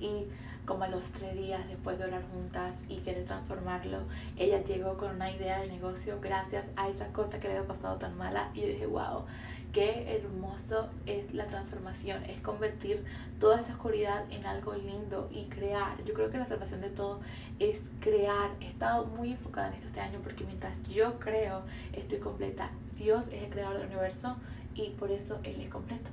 Y 0.00 0.26
como 0.70 0.84
a 0.84 0.88
los 0.88 1.10
tres 1.10 1.34
días 1.34 1.66
después 1.66 1.98
de 1.98 2.04
orar 2.04 2.22
juntas 2.30 2.76
y 2.88 2.98
querer 2.98 3.24
transformarlo, 3.24 4.02
ella 4.36 4.62
llegó 4.62 4.96
con 4.96 5.16
una 5.16 5.28
idea 5.28 5.58
de 5.58 5.66
negocio 5.66 6.20
gracias 6.22 6.64
a 6.76 6.88
esa 6.88 7.08
cosa 7.08 7.40
que 7.40 7.48
le 7.48 7.56
había 7.56 7.66
pasado 7.66 7.96
tan 7.96 8.16
mala 8.16 8.50
y 8.54 8.60
yo 8.60 8.66
dije, 8.68 8.86
wow, 8.86 9.24
qué 9.72 10.16
hermoso 10.16 10.88
es 11.06 11.34
la 11.34 11.48
transformación, 11.48 12.22
es 12.22 12.40
convertir 12.40 13.04
toda 13.40 13.58
esa 13.58 13.72
oscuridad 13.72 14.22
en 14.30 14.46
algo 14.46 14.72
lindo 14.74 15.28
y 15.32 15.46
crear. 15.46 16.04
Yo 16.04 16.14
creo 16.14 16.30
que 16.30 16.38
la 16.38 16.46
salvación 16.46 16.82
de 16.82 16.90
todo 16.90 17.18
es 17.58 17.80
crear. 17.98 18.52
He 18.60 18.68
estado 18.68 19.06
muy 19.06 19.32
enfocada 19.32 19.70
en 19.70 19.74
esto 19.74 19.88
este 19.88 20.00
año 20.00 20.20
porque 20.22 20.44
mientras 20.44 20.80
yo 20.84 21.18
creo, 21.18 21.62
estoy 21.94 22.20
completa. 22.20 22.70
Dios 22.96 23.24
es 23.32 23.42
el 23.42 23.50
creador 23.50 23.78
del 23.78 23.88
universo 23.88 24.36
y 24.76 24.90
por 24.90 25.10
eso 25.10 25.40
Él 25.42 25.60
es 25.62 25.68
completo. 25.68 26.10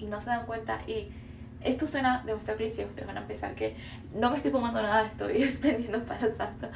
Y 0.00 0.06
no 0.06 0.20
se 0.20 0.30
dan 0.30 0.46
cuenta 0.46 0.80
y 0.88 1.12
esto 1.62 1.86
suena 1.86 2.22
demasiado 2.24 2.58
cliché, 2.58 2.86
ustedes 2.86 3.06
van 3.06 3.18
a 3.18 3.26
pensar 3.26 3.54
que 3.54 3.76
no 4.14 4.30
me 4.30 4.36
estoy 4.36 4.50
fumando 4.50 4.80
nada, 4.82 5.06
estoy 5.06 5.44
prendiendo 5.60 6.02
para 6.04 6.34
santo. 6.34 6.68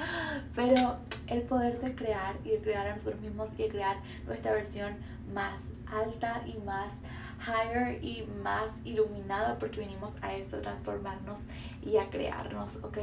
Pero 0.54 0.98
el 1.26 1.42
poder 1.42 1.80
de 1.80 1.94
crear 1.94 2.36
y 2.44 2.50
de 2.50 2.58
crear 2.58 2.86
a 2.88 2.96
nosotros 2.96 3.20
mismos 3.20 3.48
y 3.56 3.62
de 3.62 3.68
crear 3.70 3.96
nuestra 4.26 4.52
versión 4.52 4.94
más 5.32 5.62
alta 5.90 6.42
y 6.46 6.58
más 6.64 6.92
higher 7.46 8.02
y 8.02 8.26
más 8.42 8.72
iluminada 8.84 9.58
porque 9.58 9.80
venimos 9.80 10.14
a 10.22 10.34
eso, 10.34 10.56
a 10.56 10.60
transformarnos 10.60 11.44
y 11.82 11.96
a 11.96 12.08
crearnos, 12.10 12.76
¿ok? 12.82 12.98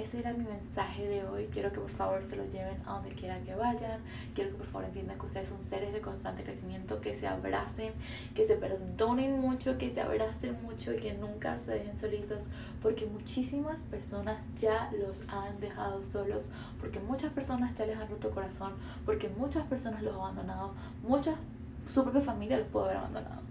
Ese 0.00 0.20
era 0.20 0.32
mi 0.32 0.44
mensaje 0.44 1.06
de 1.06 1.24
hoy. 1.26 1.46
Quiero 1.52 1.70
que 1.72 1.78
por 1.78 1.90
favor 1.90 2.24
se 2.24 2.34
lo 2.34 2.46
lleven 2.46 2.80
a 2.86 2.94
donde 2.94 3.10
quiera 3.10 3.38
que 3.40 3.54
vayan. 3.54 4.00
Quiero 4.34 4.50
que 4.50 4.56
por 4.56 4.66
favor 4.66 4.86
entiendan 4.86 5.18
que 5.18 5.26
ustedes 5.26 5.48
son 5.48 5.62
seres 5.62 5.92
de 5.92 6.00
constante 6.00 6.42
crecimiento, 6.42 7.02
que 7.02 7.14
se 7.18 7.26
abracen, 7.26 7.92
que 8.34 8.46
se 8.46 8.54
perdonen 8.54 9.38
mucho, 9.40 9.76
que 9.76 9.90
se 9.90 10.00
abracen 10.00 10.56
mucho 10.62 10.94
y 10.94 11.00
que 11.00 11.12
nunca 11.12 11.58
se 11.66 11.72
dejen 11.72 12.00
solitos. 12.00 12.44
Porque 12.80 13.04
muchísimas 13.04 13.82
personas 13.82 14.38
ya 14.58 14.90
los 14.98 15.20
han 15.28 15.60
dejado 15.60 16.02
solos. 16.02 16.48
Porque 16.80 16.98
muchas 16.98 17.30
personas 17.34 17.76
ya 17.76 17.84
les 17.84 17.98
han 17.98 18.08
roto 18.08 18.30
corazón. 18.30 18.72
Porque 19.04 19.28
muchas 19.28 19.66
personas 19.66 20.02
los 20.02 20.14
han 20.14 20.20
abandonado. 20.20 20.72
Muchas, 21.02 21.34
su 21.86 22.02
propia 22.04 22.22
familia 22.22 22.56
los 22.56 22.68
pudo 22.68 22.84
haber 22.84 22.96
abandonado. 22.96 23.49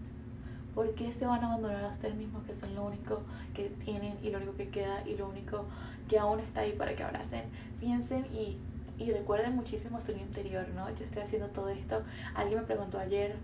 ¿Por 0.74 0.94
qué 0.96 1.12
se 1.14 1.26
van 1.26 1.44
a 1.44 1.48
abandonar 1.48 1.84
a 1.86 1.90
ustedes 1.90 2.16
mismos 2.16 2.44
que 2.46 2.56
son 2.56 2.74
lo 2.76 2.86
único 2.86 3.24
que 3.54 3.70
tienen 3.70 4.18
y 4.24 4.30
lo 4.30 4.38
único 4.38 4.56
que 4.56 4.70
queda 4.70 5.04
y 5.08 5.16
lo 5.16 5.28
único 5.28 5.68
que 6.08 6.20
aún 6.20 6.40
está 6.40 6.62
ahí 6.62 6.74
para 6.74 6.96
que 6.96 7.04
abracen? 7.04 7.52
Piensen 7.80 8.26
y, 8.32 8.62
y 8.98 9.12
recuerden 9.12 9.56
muchísimo 9.56 10.02
su 10.02 10.12
interior, 10.12 10.68
¿no? 10.70 10.90
Yo 10.96 11.06
estoy 11.06 11.24
haciendo 11.24 11.50
todo 11.50 11.70
esto. 11.70 12.04
Alguien 12.34 12.60
me 12.60 12.66
preguntó 12.66 13.00
ayer, 13.00 13.36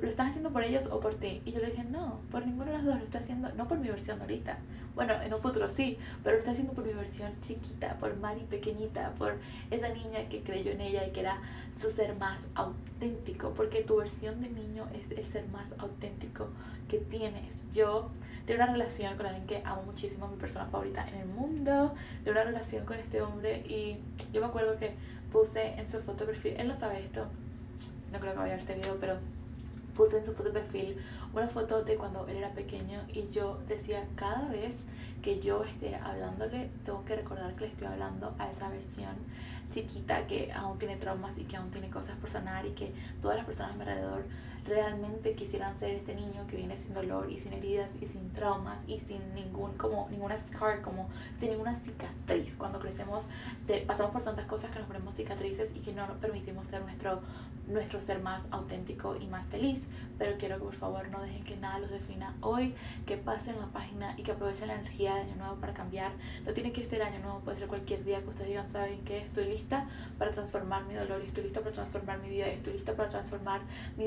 ¿lo 0.00 0.08
estás 0.08 0.28
haciendo 0.28 0.50
por 0.50 0.62
ellos 0.62 0.84
o 0.90 1.00
por 1.00 1.14
ti? 1.14 1.42
Y 1.44 1.52
yo 1.52 1.60
le 1.60 1.66
dije, 1.66 1.84
no, 1.84 2.20
por 2.30 2.46
ninguno 2.46 2.70
de 2.70 2.78
los 2.78 2.84
dos, 2.84 2.96
lo 2.96 3.04
estoy 3.04 3.20
haciendo, 3.20 3.52
no 3.52 3.68
por 3.68 3.78
mi 3.78 3.88
versión 3.88 4.20
ahorita. 4.20 4.58
Bueno, 4.94 5.12
en 5.20 5.32
un 5.34 5.42
futuro 5.42 5.68
sí, 5.68 5.98
pero 6.22 6.34
lo 6.34 6.38
estoy 6.38 6.52
haciendo 6.52 6.72
por 6.72 6.84
mi 6.84 6.94
versión 6.94 7.30
chiquita, 7.42 7.96
por 7.98 8.16
Mari 8.16 8.44
pequeñita, 8.44 9.10
por 9.18 9.34
esa 9.70 9.90
niña 9.90 10.26
que 10.30 10.42
creyó 10.42 10.72
en 10.72 10.80
ella 10.80 11.06
y 11.06 11.10
que 11.10 11.20
era 11.20 11.38
su 11.78 11.90
ser 11.90 12.16
más 12.16 12.40
auténtico, 12.54 13.50
porque 13.50 13.82
tu 13.82 13.96
versión 13.96 14.40
de 14.40 14.48
niño 14.48 14.86
es 14.94 15.10
el 15.10 15.24
ser 15.26 15.46
más 15.48 15.68
auténtico 15.78 16.48
que 16.88 16.98
tienes. 16.98 17.54
Yo 17.74 18.08
tengo 18.46 18.62
una 18.62 18.72
relación 18.72 19.16
con 19.18 19.26
alguien 19.26 19.46
que 19.46 19.60
amo 19.64 19.82
muchísimo, 19.82 20.28
mi 20.28 20.36
persona 20.36 20.64
favorita 20.66 21.06
en 21.08 21.16
el 21.16 21.26
mundo, 21.26 21.94
tengo 22.24 22.38
una 22.38 22.44
relación 22.44 22.86
con 22.86 22.96
este 22.96 23.20
hombre 23.20 23.58
y 23.68 23.98
yo 24.32 24.40
me 24.40 24.46
acuerdo 24.46 24.78
que 24.78 24.94
puse 25.30 25.74
en 25.78 25.86
su 25.90 26.00
foto 26.00 26.24
de 26.24 26.32
perfil, 26.32 26.54
él 26.56 26.68
no 26.68 26.74
sabe 26.74 27.00
esto, 27.00 27.26
no 28.12 28.18
creo 28.18 28.32
que 28.32 28.38
vaya 28.38 28.54
a 28.54 28.56
ver 28.56 28.60
este 28.60 28.76
video, 28.76 28.96
pero 28.98 29.18
puse 29.96 30.18
en 30.18 30.26
su 30.26 30.34
foto 30.34 30.50
de 30.50 30.60
perfil 30.60 30.96
una 31.32 31.48
foto 31.48 31.82
de 31.82 31.96
cuando 31.96 32.26
él 32.28 32.36
era 32.36 32.52
pequeño 32.52 33.04
y 33.08 33.30
yo 33.30 33.60
decía 33.66 34.06
cada 34.14 34.48
vez 34.48 34.74
que 35.22 35.40
yo 35.40 35.64
esté 35.64 35.96
hablándole 35.96 36.70
tengo 36.84 37.04
que 37.04 37.16
recordar 37.16 37.54
que 37.56 37.64
le 37.64 37.70
estoy 37.70 37.86
hablando 37.88 38.34
a 38.38 38.50
esa 38.50 38.68
versión 38.68 39.16
chiquita 39.70 40.26
que 40.26 40.52
aún 40.52 40.78
tiene 40.78 40.96
traumas 40.96 41.36
y 41.38 41.44
que 41.44 41.56
aún 41.56 41.70
tiene 41.70 41.90
cosas 41.90 42.16
por 42.18 42.30
sanar 42.30 42.66
y 42.66 42.70
que 42.72 42.94
todas 43.22 43.38
las 43.38 43.46
personas 43.46 43.72
a 43.72 43.74
mi 43.74 43.80
alrededor 43.82 44.26
realmente 44.66 45.34
quisieran 45.34 45.78
ser 45.78 45.90
ese 45.90 46.14
niño 46.14 46.46
que 46.48 46.56
viene 46.56 46.76
sin 46.78 46.94
dolor 46.94 47.30
y 47.30 47.40
sin 47.40 47.52
heridas 47.52 47.90
y 48.00 48.06
sin 48.06 48.32
traumas 48.32 48.78
y 48.86 49.00
sin 49.00 49.34
ningún 49.34 49.72
como 49.76 50.08
ninguna 50.10 50.38
scar 50.48 50.82
como 50.82 51.08
sin 51.38 51.50
ninguna 51.50 51.78
cicatriz. 51.80 52.54
Cuando 52.56 52.78
crecemos 52.78 53.24
pasamos 53.86 54.12
por 54.12 54.22
tantas 54.22 54.46
cosas 54.46 54.70
que 54.70 54.78
nos 54.78 54.88
ponemos 54.88 55.14
cicatrices 55.14 55.70
y 55.74 55.80
que 55.80 55.92
no 55.92 56.06
nos 56.06 56.18
permitimos 56.18 56.66
ser 56.66 56.82
nuestro 56.82 57.20
nuestro 57.66 58.00
ser 58.00 58.20
más 58.20 58.42
auténtico 58.52 59.16
y 59.16 59.26
más 59.26 59.46
feliz. 59.48 59.82
Pero 60.18 60.38
quiero 60.38 60.56
que 60.56 60.64
por 60.64 60.74
favor 60.74 61.08
no 61.08 61.20
dejen 61.20 61.44
que 61.44 61.56
nada 61.56 61.80
los 61.80 61.90
defina 61.90 62.34
hoy 62.40 62.74
que 63.06 63.16
pasen 63.16 63.58
la 63.60 63.66
página 63.66 64.14
y 64.16 64.22
que 64.22 64.32
aprovechen 64.32 64.68
la 64.68 64.74
energía 64.74 65.14
de 65.14 65.22
año 65.22 65.36
nuevo 65.36 65.56
para 65.56 65.74
cambiar. 65.74 66.12
No 66.44 66.52
tiene 66.52 66.72
que 66.72 66.84
ser 66.84 67.02
año 67.02 67.18
nuevo 67.20 67.40
puede 67.40 67.58
ser 67.58 67.68
cualquier 67.68 68.04
día 68.04 68.20
que 68.22 68.28
ustedes 68.28 68.48
digan 68.48 68.70
saben 68.70 69.04
que 69.04 69.18
estoy 69.18 69.46
lista 69.46 69.88
para 70.18 70.32
transformar 70.32 70.84
mi 70.84 70.94
dolor 70.94 71.20
estoy 71.20 71.44
lista 71.44 71.60
para 71.60 71.72
transformar 71.72 72.18
mi 72.20 72.28
vida 72.28 72.46
estoy 72.46 72.74
lista 72.74 72.94
para 72.94 73.08
transformar 73.10 73.60
mi 73.96 74.04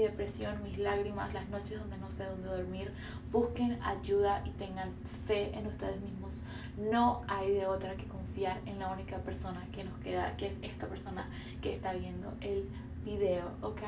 mis 0.58 0.78
lágrimas, 0.78 1.34
las 1.34 1.48
noches 1.50 1.80
donde 1.80 1.98
no 1.98 2.10
sé 2.12 2.26
dónde 2.26 2.48
dormir. 2.48 2.92
Busquen 3.32 3.82
ayuda 3.84 4.42
y 4.46 4.52
tengan 4.52 4.92
fe 5.28 5.52
en 5.58 5.68
ustedes 5.68 6.02
mismos. 6.02 6.42
No 6.78 7.22
hay 7.28 7.52
de 7.52 7.66
otra 7.66 7.96
que 7.96 8.06
confiar 8.06 8.60
en 8.66 8.80
la 8.80 8.90
única 8.92 9.18
persona 9.18 9.66
que 9.72 9.84
nos 9.84 9.98
queda, 10.00 10.36
que 10.38 10.48
es 10.48 10.54
esta 10.62 10.88
persona 10.88 11.28
que 11.62 11.76
está 11.76 11.94
viendo 11.94 12.34
el 12.42 12.68
video, 13.06 13.52
¿ok? 13.62 13.82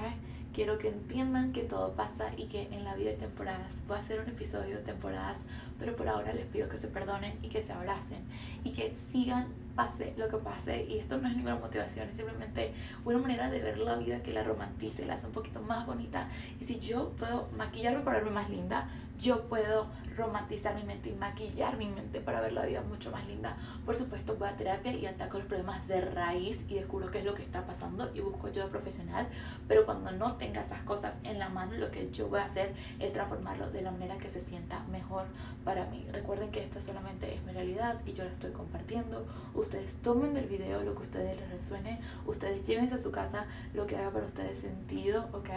Quiero 0.53 0.77
que 0.77 0.89
entiendan 0.89 1.53
que 1.53 1.63
todo 1.63 1.93
pasa 1.93 2.25
y 2.35 2.47
que 2.47 2.63
en 2.71 2.83
la 2.83 2.95
vida 2.95 3.11
hay 3.11 3.15
temporadas. 3.15 3.71
Voy 3.87 3.97
a 3.97 4.01
hacer 4.01 4.19
un 4.19 4.27
episodio 4.27 4.77
de 4.77 4.83
temporadas, 4.83 5.37
pero 5.79 5.95
por 5.95 6.09
ahora 6.09 6.33
les 6.33 6.45
pido 6.47 6.67
que 6.67 6.77
se 6.77 6.89
perdonen 6.89 7.37
y 7.41 7.47
que 7.47 7.61
se 7.61 7.71
abracen 7.71 8.19
y 8.65 8.71
que 8.71 8.93
sigan 9.13 9.47
pase 9.75 10.13
lo 10.17 10.27
que 10.27 10.37
pase 10.37 10.85
y 10.85 10.99
esto 10.99 11.17
no 11.17 11.27
es 11.27 11.35
ninguna 11.35 11.55
motivación, 11.55 12.09
es 12.09 12.15
simplemente 12.15 12.73
una 13.05 13.17
manera 13.17 13.49
de 13.49 13.59
ver 13.59 13.77
la 13.77 13.95
vida 13.95 14.21
que 14.23 14.33
la 14.33 14.43
romantice, 14.43 15.05
la 15.05 15.15
hace 15.15 15.27
un 15.27 15.33
poquito 15.33 15.61
más 15.61 15.85
bonita 15.85 16.27
y 16.59 16.65
si 16.65 16.79
yo 16.79 17.09
puedo 17.11 17.49
maquillarme 17.57 18.01
para 18.01 18.17
verme 18.17 18.31
más 18.31 18.49
linda, 18.49 18.87
yo 19.19 19.43
puedo 19.43 19.87
romantizar 20.17 20.75
mi 20.75 20.83
mente 20.83 21.09
y 21.09 21.13
maquillar 21.13 21.77
mi 21.77 21.87
mente 21.87 22.19
para 22.19 22.41
ver 22.41 22.53
la 22.53 22.65
vida 22.65 22.81
mucho 22.81 23.11
más 23.11 23.25
linda. 23.27 23.55
Por 23.85 23.95
supuesto 23.95 24.35
voy 24.35 24.49
a 24.49 24.57
terapia 24.57 24.93
y 24.93 25.05
ataco 25.05 25.37
los 25.37 25.47
problemas 25.47 25.87
de 25.87 26.01
raíz 26.01 26.63
y 26.67 26.75
descubro 26.75 27.11
qué 27.11 27.19
es 27.19 27.25
lo 27.25 27.35
que 27.35 27.43
está 27.43 27.65
pasando 27.65 28.11
y 28.13 28.19
busco 28.19 28.47
ayuda 28.47 28.67
profesional, 28.67 29.27
pero 29.67 29.85
cuando 29.85 30.11
no 30.11 30.37
tenga 30.37 30.61
esas 30.61 30.81
cosas 30.83 31.15
en 31.23 31.39
la 31.39 31.49
mano, 31.49 31.73
lo 31.77 31.91
que 31.91 32.09
yo 32.11 32.27
voy 32.27 32.39
a 32.39 32.45
hacer 32.45 32.73
es 32.99 33.13
transformarlo 33.13 33.69
de 33.69 33.83
la 33.83 33.91
manera 33.91 34.17
que 34.17 34.29
se 34.29 34.41
sienta 34.41 34.79
mejor 34.91 35.25
para 35.63 35.85
mí. 35.85 36.05
Recuerden 36.11 36.51
que 36.51 36.63
esta 36.63 36.81
solamente 36.81 37.33
es 37.33 37.43
mi 37.43 37.51
realidad 37.51 38.01
y 38.05 38.13
yo 38.13 38.23
la 38.23 38.31
estoy 38.31 38.51
compartiendo 38.51 39.25
ustedes 39.61 39.95
tomen 39.97 40.33
del 40.33 40.47
video 40.47 40.83
lo 40.83 40.93
que 40.93 40.99
a 40.99 41.03
ustedes 41.03 41.39
les 41.39 41.49
resuene, 41.49 41.99
ustedes 42.25 42.65
llévense 42.65 42.95
a 42.95 42.99
su 42.99 43.11
casa 43.11 43.45
lo 43.73 43.85
que 43.87 43.95
haga 43.95 44.11
para 44.11 44.25
ustedes 44.25 44.59
sentido, 44.59 45.27
¿ok? 45.33 45.49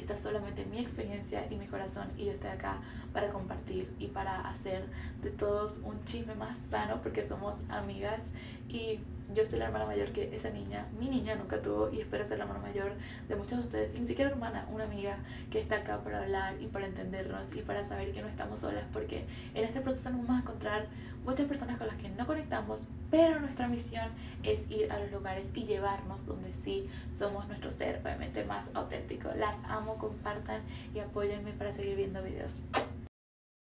Esta 0.00 0.14
es 0.14 0.20
solamente 0.20 0.64
mi 0.66 0.80
experiencia 0.80 1.46
y 1.50 1.56
mi 1.56 1.66
corazón 1.66 2.08
y 2.16 2.26
yo 2.26 2.32
estoy 2.32 2.50
acá 2.50 2.78
para 3.12 3.30
compartir 3.30 3.92
y 3.98 4.06
para 4.08 4.48
hacer 4.48 4.84
de 5.22 5.30
todos 5.30 5.78
un 5.82 6.04
chisme 6.04 6.34
más 6.34 6.58
sano 6.70 7.00
porque 7.02 7.26
somos 7.26 7.54
amigas 7.68 8.20
y 8.68 9.00
yo 9.34 9.44
soy 9.44 9.58
la 9.58 9.66
hermana 9.66 9.84
mayor 9.84 10.12
que 10.12 10.34
esa 10.34 10.50
niña, 10.50 10.86
mi 10.98 11.08
niña 11.08 11.34
nunca 11.34 11.60
tuvo 11.60 11.90
y 11.92 12.00
espero 12.00 12.26
ser 12.26 12.38
la 12.38 12.44
hermana 12.44 12.60
mayor 12.60 12.92
de 13.28 13.36
muchos 13.36 13.58
de 13.58 13.64
ustedes, 13.64 13.94
y 13.94 14.00
ni 14.00 14.06
siquiera 14.06 14.30
hermana, 14.30 14.66
una 14.72 14.84
amiga 14.84 15.18
que 15.50 15.60
está 15.60 15.76
acá 15.76 16.02
para 16.02 16.22
hablar 16.22 16.54
y 16.60 16.66
para 16.66 16.86
entendernos 16.86 17.42
y 17.54 17.60
para 17.60 17.86
saber 17.86 18.12
que 18.12 18.22
no 18.22 18.28
estamos 18.28 18.60
solas 18.60 18.84
porque 18.92 19.24
en 19.54 19.64
este 19.64 19.80
proceso 19.80 20.10
nos 20.10 20.20
vamos 20.22 20.36
a 20.36 20.42
encontrar 20.42 20.86
muchas 21.24 21.46
personas 21.46 21.76
con 21.76 21.88
las 21.88 21.96
que 21.96 22.08
no 22.08 22.26
conectamos, 22.26 22.80
pero 23.10 23.38
nuestra 23.38 23.68
misión 23.68 24.08
es 24.42 24.60
ir 24.70 24.90
a 24.90 24.98
los 24.98 25.12
lugares 25.12 25.44
y 25.54 25.64
llevarnos 25.64 26.24
donde 26.24 26.52
sí 26.64 26.88
somos 27.18 27.46
nuestro 27.48 27.70
ser, 27.70 28.00
obviamente 28.02 28.44
más 28.44 28.64
auténtico. 28.72 29.28
Las 29.36 29.54
amo, 29.64 29.98
compartan 29.98 30.62
y 30.94 31.00
apóyenme 31.00 31.52
para 31.52 31.74
seguir 31.74 31.96
viendo 31.96 32.22
videos. 32.22 32.52